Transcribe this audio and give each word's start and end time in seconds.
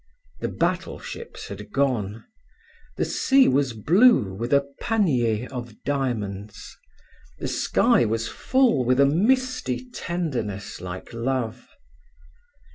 The 0.39 0.47
battleships 0.47 1.49
had 1.49 1.71
gone; 1.71 2.25
the 2.97 3.05
sea 3.05 3.47
was 3.47 3.73
blue 3.73 4.33
with 4.33 4.51
a 4.51 4.67
panier 4.79 5.47
of 5.51 5.75
diamonds; 5.83 6.75
the 7.37 7.47
sky 7.47 8.05
was 8.05 8.27
full 8.27 8.83
with 8.83 8.99
a 8.99 9.05
misty 9.05 9.87
tenderness 9.91 10.81
like 10.81 11.13
love. 11.13 11.67